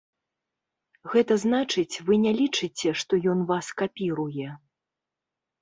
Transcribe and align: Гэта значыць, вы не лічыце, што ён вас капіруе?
Гэта 1.11 1.33
значыць, 1.43 2.01
вы 2.07 2.13
не 2.25 2.33
лічыце, 2.39 2.89
што 3.03 3.13
ён 3.33 3.47
вас 3.53 3.65
капіруе? 3.83 4.47